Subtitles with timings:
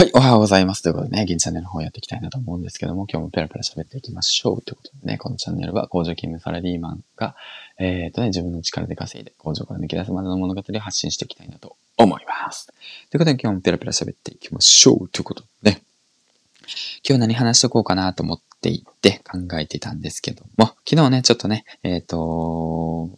[0.00, 0.82] はい、おはようございます。
[0.82, 4.62] ということでね、銀チャンネルの方やっていきたいなと思うんですけども、今日もペラペラ喋っていきましょう。
[4.62, 7.36] ということでね、このチャンネルは工場勤務サラリーマンが、
[7.76, 12.68] えっ、とね、自分の力で稼いで工場から抜け出すまでの物語を発信していきたいなと思います。
[12.68, 15.08] ということで今日もペラペラ喋っていきましょう。
[15.10, 15.79] ということでね、
[17.08, 23.08] 今日何話しとこうかなと思っていて考えてたんですけども、昨日ね、ちょっとね、えっ、ー、と、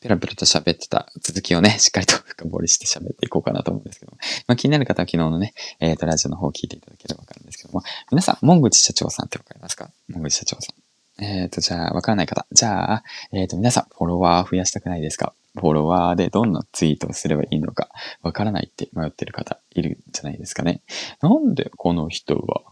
[0.00, 9.90] ペラペラと喋ってた続きをね、しっかりと深掘りして喋っていこうかなと思うんですけども、まあ、気になる方は昨日のね、えっ、ー、と、ラジオの方を聞いていただければわかるんですけども、皆さん、門口社長さんってわかりますか？
[10.08, 11.24] 門口社長さん。
[11.24, 12.46] えっ、ー、と、じゃあ、わからない方。
[12.52, 15.34] じゃあ、えっ、と、皆さん、フォロワー増やしたくないですか？
[15.56, 17.88] フォロワーでどんなツイートをすればいいのか
[18.22, 20.82] わからないって迷ってる方いるんじゃないですかね。
[21.20, 22.62] なんでこの人は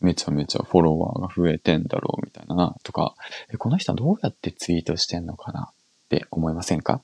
[0.00, 3.14] めちゃめちゃフォロワーが増えてんだろうみたいなとか、
[3.58, 5.74] この人はどうやってツイートしてんのかなっ
[6.08, 7.02] て思いませんか？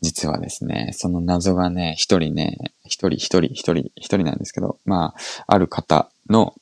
[0.00, 5.14] 実はですね、その謎がね、一人ね、一人一人一人一人なんですけど、まあ、
[5.48, 6.54] ある方の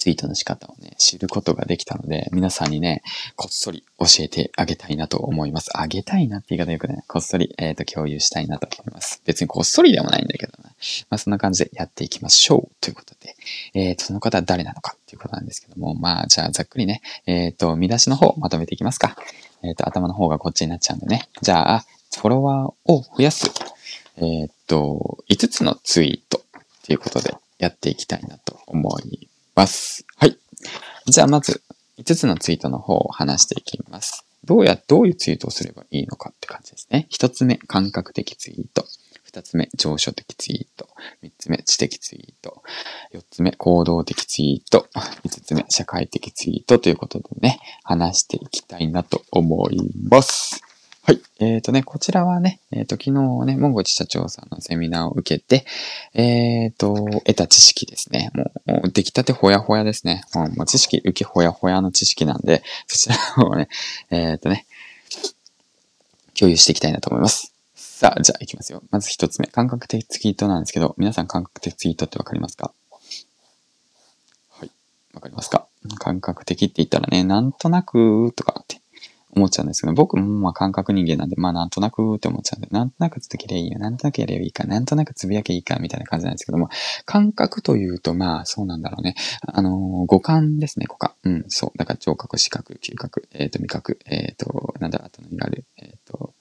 [0.00, 3.02] ツイートの仕方をね、知ることができたので、皆さんにね、
[3.36, 5.70] こっそり教えてあげたいなと思います。
[5.74, 9.20] あげたいなって言い方よくね、こっそり、えっ、ー、と、共有したいなと思います。
[9.26, 10.70] 別にこっそりでもないんだけどね。
[11.10, 12.74] まあ、そんな感じでやっていきましょう。
[12.80, 13.36] ということで、
[13.74, 19.16] えっ、ー、と、その方は誰なのかっていうことなんですけども、まあ、じゃあ、ざっくりね、えっ、ー、と、見出しの方まとめていきますか。
[19.62, 21.28] えっ、と、頭の方がこっちになっちゃうんでね。
[21.42, 21.84] じゃあ、
[22.16, 23.50] フォロワーを増やす、
[24.16, 29.29] えっ、と、5つのツイートっていうことでやっていきたいなと思い
[29.60, 30.06] ます。
[30.16, 30.38] はい。
[31.06, 31.62] じゃあまず、
[31.98, 34.24] 5つのツイートの方を話していきます。
[34.42, 37.06] どうや、どういうツイートをすればいいのかって感じですね。
[37.12, 38.86] 1つ目、感覚的ツイート。
[39.30, 40.88] 2つ目、上書的ツイート。
[41.22, 42.62] 3つ目、知的ツイート。
[43.12, 44.88] 4つ目、行動的ツイート。
[44.94, 50.62] 5つ目、社会的ツイートということでね、話していきたいなと思います。
[51.10, 51.20] はい。
[51.40, 53.10] えっ、ー、とね、こちらはね、えっ、ー、と、昨日
[53.44, 55.66] ね、モンゴチ社長さんのセミナーを受けて、
[56.14, 58.30] えっ、ー、と、得た知識ですね。
[58.32, 60.22] もう、もう出来たてほやほやですね。
[60.34, 63.68] もう知識、受けほやほやの知識なんで、そちらをね、
[64.10, 64.66] えっ、とね、
[66.38, 67.52] 共有していきたいなと思います。
[67.74, 68.80] さあ、じゃあ行きますよ。
[68.92, 69.48] まず一つ目。
[69.48, 72.72] 感覚的ツイートなんですけど、皆さん感覚的ツイートってわかりますか？
[74.50, 74.70] はい。
[75.12, 75.66] わかりますか？
[75.98, 78.79] 感覚的って言ったらね、なんとなくとかって
[79.34, 86.68] 思っちゃうんですけど、僕もまあ感覚人間なんで、まあなんとなくって思っちゃうんで、なんとなく続けりゃいいよ、なんとなくやればいいか、なんとなくつぶやけいいか、みたいな感じなんですけども、
[87.04, 89.14] 感覚というと、まあそうなんだろうね。
[89.46, 91.12] あのー、五感ですね、五感。
[91.24, 91.78] うん、そう。
[91.78, 96.34] だから聴覚、視覚、嗅覚、えっ、ー、と、味覚、えっ、ー、と、なんだ、あと何がある、えっ、と、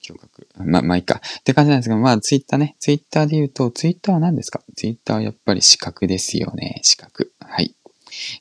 [0.00, 0.48] 聴覚。
[0.56, 1.20] まあ、まあいいか。
[1.40, 2.76] って感じなんですけど、まあツイッターね。
[2.78, 4.62] ツイッターで言うと、ツイッターは何ですか？
[4.76, 6.80] ツイッターはやっぱり視覚ですよね。
[6.82, 7.33] 視覚。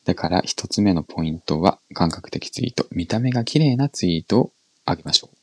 [0.05, 2.85] だから一つ目のポイントは感覚的ツイート。
[2.91, 4.51] 見た目が綺麗なツイートを
[4.85, 5.35] あげましょう。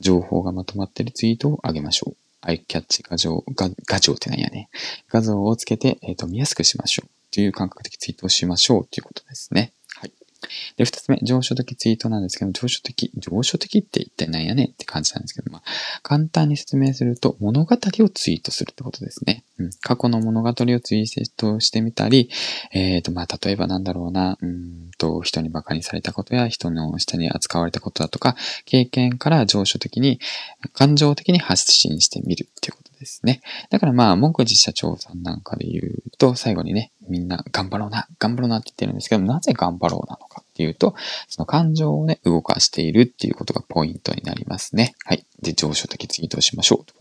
[0.00, 2.16] 情報がまとまっているツイートをあげましょう。
[2.40, 4.68] アイキャッチ画像、画画像って何やね。
[5.08, 7.08] 画像をつけて、えっ、ー、と、見やすくしましょう。
[7.30, 9.72] という感覚的ツイートをしましょうということですね。
[10.76, 15.62] で、二つ目、上書的ツイートなんですけど、上書的、上書的って一体何やねって感じなんですけど、まあ、
[16.02, 19.44] 簡単に説明すると、物語をツイートするってことですね。
[19.58, 22.30] うん、過去の物語をツイートしてみたり、
[22.72, 30.20] えっ、ー、と、まあ、例えばなんだろうな、うんと、人に馬鹿にされたことや、人の下に扱われたことだとか、経験から上書的に、
[30.72, 32.87] 感情的に発信してみるっていうこと
[33.28, 33.42] ね。
[33.70, 40.94] だからまあ、文句寺社長さんなんかで言うと、最後にね、みんな頑張ろうな、頑張ろうなって言ってるんですけど、なぜ頑張ろうなのかっていうと、
[41.28, 44.94] その感情をね、動かしているっていうことがポイントになりますね。
[45.04, 45.24] はい。
[45.42, 46.92] で、上昇的ツイートをしましょう。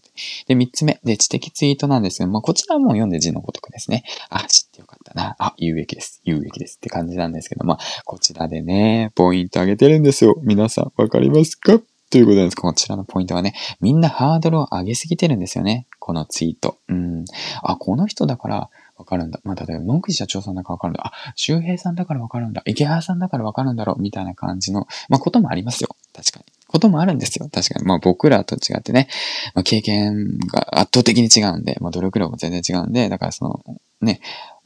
[0.48, 1.00] で、三つ目。
[1.04, 4.04] で、知的ツイートなんですけど、まあ、こちらも読んで字のごとくですね。
[4.30, 5.36] あ、知ってよかったな。
[5.38, 6.22] あ、有益です。
[6.24, 10.40] 有益ですって感じなんですけど、まあ、こちらでね、ポイント上げてるんですよ。
[10.42, 11.80] 皆さん、わかりますか？
[12.10, 12.56] ということです。
[12.56, 15.87] こちらのポイントはね、みんなハードルを上げすぎてるんですよね。
[16.08, 16.78] このツイート。
[16.88, 17.26] うん。
[17.62, 19.42] あ、この人だからわかるんだ。
[19.44, 21.08] まあ、例えば、野口社長さんだからわかるんだ。
[21.08, 22.62] あ、周平さんだからわかるんだ。
[22.66, 24.02] 池原さんだからわかるんだろう。
[24.02, 25.98] みたいな感じの、まあ、こともありますよ。
[26.16, 26.46] 確かに。
[26.66, 27.50] こともあるんですよ。
[27.52, 27.86] 確かに。
[27.86, 29.10] まあ、僕らと違ってね、
[29.54, 33.62] まあ、経験が圧倒的に違うんで、まあ、努力量も全然違うんで、だからその、
[34.00, 34.22] ね、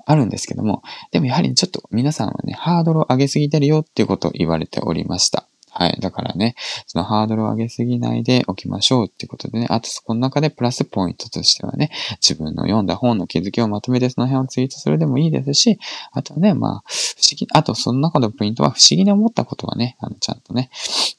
[0.06, 5.48] あるんですけども、でもやはりちょっと皆さんはね、ハードルを上げすぎてるよっていうことを言われておりました。
[5.74, 5.98] はい。
[6.02, 11.92] だからね、そのハードルを上げすぎないでおきましょうってことでね、あとそこの中でプラスポイントとしてはね、
[12.22, 15.80] 自分の読んだ本の気づきをまとめてその辺をツイートするでもいいですし、
[16.12, 20.70] あとね、まあ、不思議、あとその中のポイントは不思議に思ったことはね、あの、ちゃんとね、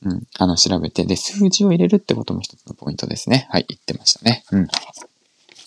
[0.02, 3.46] うん、あの、調べて、で、数字を入れるってことも一つのポイントですね。
[3.50, 4.44] はい、言ってましたね。
[4.52, 4.68] うん。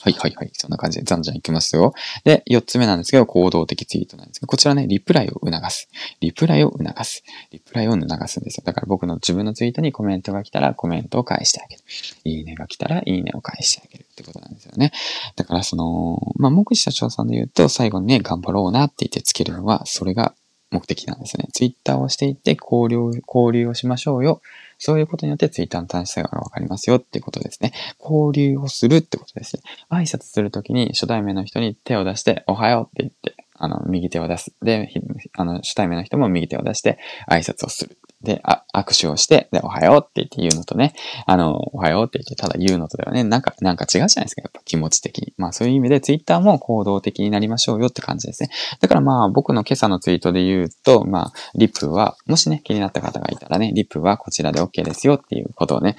[0.05, 0.51] はいはいはい。
[0.53, 1.95] そんな感じで、じゃんじゃんいきますよ。
[2.25, 5.89] で、四つ目なんですけど、行動的ツイートなんですけど、こちらね、リプライを促す。
[6.21, 7.23] リプライを促す。
[7.49, 8.63] リプライを促すんですよ。
[8.63, 11.81] だから僕の自分のツイートにコメントが来たらコメントを返してあげる。
[12.23, 14.91] いいねが来たらいいねを返してあげるってことなんですよね。
[15.35, 20.35] だからその、まあ、目視社長さんで言うと、最後にね、頑張ろうなって言ってつけるのは、それが
[20.75, 21.47] 目的なんですね。
[21.53, 24.41] ツイッターをしていって交流、交流をしましょうよ。
[24.77, 27.71] そういうことによってツイッターの楽しさがわかりますよっていうことですね。
[27.99, 29.61] 交流をするってことですね。
[29.89, 34.53] 挨拶するときに初対面の人に手を出して、おはようって言って、あの、右手を出す。
[34.61, 34.89] で、
[35.33, 36.99] あの、初対面の人も右手を出して
[37.29, 37.97] 挨拶をする。
[38.25, 40.93] で、あ、握手をして、で、おはようって言って言うのとね、
[41.25, 45.33] あの、おはようって言ってただ言うのとではね、なんか、なんか違うじゃないですか、やっぱ気持ち的に。
[45.37, 48.49] まあそういう意味でツイッターも行動的になりましょうよって感じですね。
[48.81, 55.95] だからまあ僕の今朝のツイートで言うと、まあ、リップは、もしね、気になった方がいたらね、リップはこちらで OK ですよっていうことをね、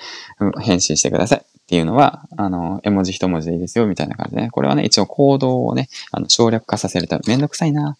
[0.60, 1.46] 返信してください。
[1.66, 4.50] っていうのは、あの、絵文字一文字でいいですよ、みたいな感じでね。
[4.50, 7.96] これはね、一応行動をね、あの、省略化させるため、めんどくさいな。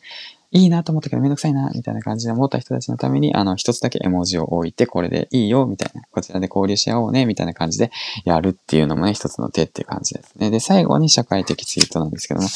[0.50, 7.90] いいなと思ったけどめんどくさいな、みたいな感じで思った人たちのために、あの、一つだけ絵文字を置いて、これでいいよ、みたいな、こちらで交流し合おうね、みたいな感じで
[8.24, 10.50] やるっていうのもね、一つの手っていう感じですね。
[10.50, 12.48] で、最後に社会的ツイートなんですけども、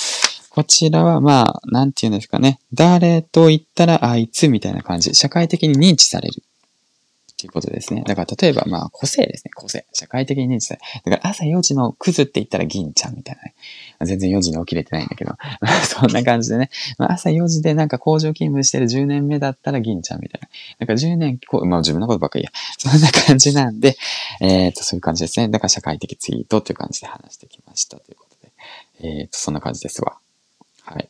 [0.51, 2.59] こちらはまあ、なんて言うんですかね。
[2.73, 5.15] 誰と言ったらあいつみたいな感じ。
[5.15, 6.43] 社会的に認知される。
[7.41, 8.05] っていうことですね。
[8.07, 9.51] だから例えばまあ個性ですね。
[9.55, 9.87] 個性。
[9.93, 10.81] 社会的に認知され。
[11.05, 13.55] だから朝4時のクズって言ったら銀ちゃんみたいなね。
[14.03, 15.35] 全然4時に起きれてないんだけど。
[15.85, 16.71] そんな感じでね。
[16.99, 20.49] ま、朝4時でなんか工場勤務してる10年目だったら銀ちゃんみたいな。
[20.81, 22.51] なんか10年、こう、まあ自分のことばっかりや。
[22.79, 23.97] そんな感じなんで、
[24.41, 25.49] えっ、と、そういう感じですね。
[25.49, 28.53] だから社会的ツイートっていう感じで話してきましたということで。
[29.21, 30.19] えっ、と、そんな感じですわ。
[30.83, 31.09] はい。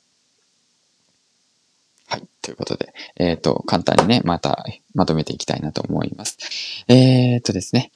[2.11, 2.23] はい。
[2.43, 4.65] ということで、えっ、ー、と、簡単にね、また
[4.95, 6.39] まとめていきたいなと思います。
[6.89, 7.93] えっ、とですね、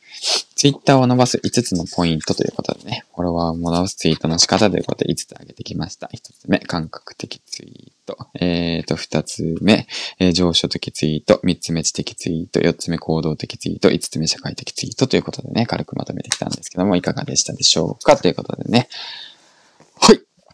[0.54, 6.08] ツイッターを伸ばす5つのポイントということでね、フォロワーを戻すツイートの仕方ということで5つ挙げてきました。
[6.14, 8.16] 1つ目、感覚的ツイート。
[8.38, 9.88] えっ、と、2つ目、
[10.20, 11.40] えー、上昇的ツイート。
[11.42, 12.60] 3つ目、知的ツイート。
[12.60, 13.88] 4つ目、行動的ツイート。
[13.88, 18.16] 5つ目、社会的ツイートということでね、軽くまとめてきたんですけども、いかがでしたでしょうか？
[18.16, 18.88] ということでね。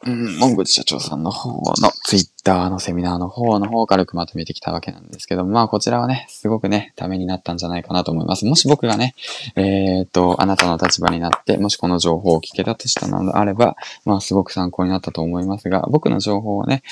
[0.07, 1.51] うん、モンゴル社長さんの方
[1.81, 8.47] のツイッターのセミナーの方の方を軽くまとめてきたわけなんですけども、まあこちらはね、すごくね、ためになったんじゃないかなと思います。
[8.47, 9.15] もし僕がね、
[9.57, 16.83] えー、と、あなたの立場になって、もしこの情報を聞けたとしたのであれば、まあすごく参考になったと思いますが、僕の情報をね、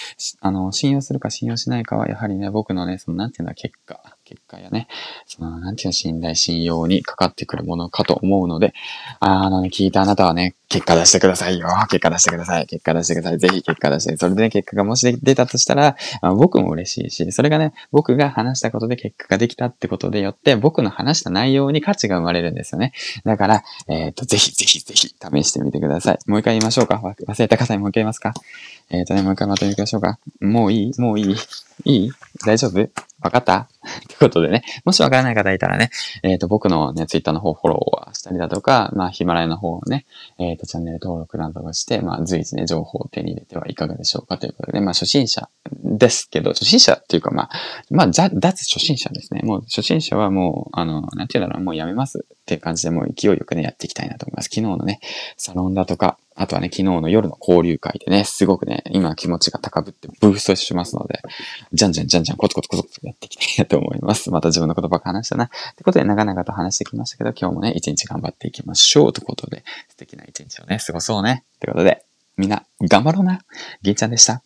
[0.40, 4.88] あの、信用するか信用しないかは、やはりね、僕のね、その、なんていうのは結果、結果やね、
[5.26, 8.75] その、なんていうの、信頼、信用にかかってくるものかと思うので、
[9.20, 11.66] あのね、聞いたあなたはね、結果出してくださいよ。
[11.88, 12.66] 結果出してください。
[12.66, 13.38] 結果出してください。
[13.38, 14.16] ぜひ結果出して。
[14.19, 15.96] それでね、結果がもし出たとしたら、
[16.36, 22.92] 僕も嬉しいし、それがね、僕が話したことで結果ができたってことでよって、僕の話した内容に価値が生まれるんですよね。
[23.25, 26.19] だから、えっ、ー、と、ぜひぜひぜひ試してみてください。
[26.26, 27.00] もう一回言いましょうか。
[27.02, 28.34] 忘れた方にもう一回言いますか。
[28.90, 30.19] えっ、ー、とね、もう一回まとめていましょうか。
[30.42, 31.00] もういい？
[31.00, 31.36] もういい？
[31.84, 32.12] いい？
[32.44, 32.90] 大丈夫？
[33.22, 33.69] わかった？
[34.08, 35.90] ということでね、もしわからない方いたらね、
[36.23, 40.06] えっ、ー、と、僕のね、ツイッターの方フォローしたりだとか、まあ、ヒマラヤの方をね、
[40.38, 45.49] えっ、ー、と、チャンネル登録などをして、まあ、随時ね、情報を手に入れてはいかがでしょうかということで、まあ、初心者
[45.96, 47.50] ですけど、初心者っていうか、まあ、
[47.90, 48.31] まあ、脱
[48.64, 49.40] 初心者ですね。
[49.43, 54.46] もう、初心者はもう、あの、なんていうんだろう、もうやめますっていう感じで、もう勢いよくね、やっていきたいなと思います。
[54.46, 55.00] 昨日のね、
[55.37, 61.20] サロンだとか、あとはね、昨日の夜の交流会でね、すごくね、今気持ちが高ぶってブーストしますので、
[61.73, 64.31] じゃんじゃんじゃんじゃんコツコツコツコツやっていきたいと思います。
[64.32, 65.46] また自分の言葉話したな。
[65.46, 69.12] ってことで、長々と話してきましたけど、今日もね、一日頑張っていきましょう。
[69.12, 71.44] ということで、素敵な一日をね、過ごそうね。
[71.58, 72.05] ということで、
[72.37, 73.40] みんな、頑張ろうな。
[73.82, 74.43] 銀ちゃんでした。